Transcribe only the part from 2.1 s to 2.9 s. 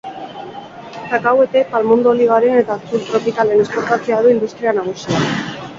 olioaren eta